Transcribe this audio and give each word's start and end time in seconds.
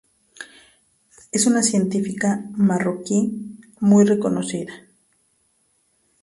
Es 1.31 1.45
una 1.45 1.61
científica 1.61 2.43
marroquí 2.53 3.59
muy 3.81 4.03
reconocida. 4.03 4.73